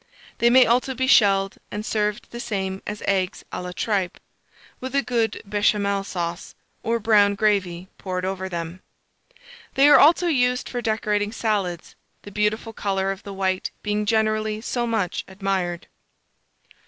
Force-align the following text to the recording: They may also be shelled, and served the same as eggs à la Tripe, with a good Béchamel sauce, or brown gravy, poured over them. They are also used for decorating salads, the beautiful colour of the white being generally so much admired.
They 0.39 0.49
may 0.49 0.65
also 0.65 0.95
be 0.95 1.05
shelled, 1.05 1.59
and 1.69 1.85
served 1.85 2.31
the 2.31 2.39
same 2.39 2.81
as 2.87 3.03
eggs 3.05 3.45
à 3.53 3.61
la 3.61 3.71
Tripe, 3.71 4.19
with 4.79 4.95
a 4.95 5.03
good 5.03 5.43
Béchamel 5.47 6.03
sauce, 6.03 6.55
or 6.81 6.99
brown 6.99 7.35
gravy, 7.35 7.87
poured 7.99 8.25
over 8.25 8.49
them. 8.49 8.81
They 9.75 9.87
are 9.87 9.99
also 9.99 10.25
used 10.25 10.67
for 10.67 10.81
decorating 10.81 11.31
salads, 11.31 11.93
the 12.23 12.31
beautiful 12.31 12.73
colour 12.73 13.11
of 13.11 13.21
the 13.21 13.31
white 13.31 13.69
being 13.83 14.07
generally 14.07 14.59
so 14.59 14.87
much 14.87 15.23
admired. 15.27 15.85